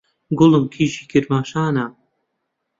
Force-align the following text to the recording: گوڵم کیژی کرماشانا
گوڵم 0.37 0.63
کیژی 0.73 1.03
کرماشانا 1.11 1.85